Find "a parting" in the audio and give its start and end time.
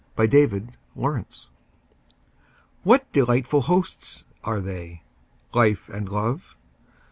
0.17-0.73